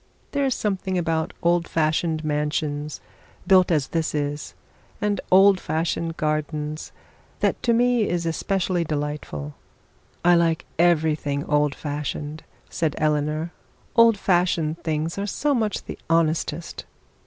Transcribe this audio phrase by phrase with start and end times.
[0.31, 3.01] There is something about old fashioned mansions,
[3.45, 4.55] built as this is,
[4.99, 6.91] and old fashioned gardens,
[7.39, 9.53] that to me is especially delightful.'
[10.25, 13.51] 'I like everything old fashioned,' said Eleanor;
[13.95, 16.83] 'old fashioned things are so much the honestest.'